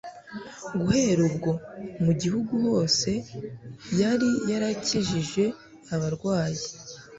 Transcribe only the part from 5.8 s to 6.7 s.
abarwayi,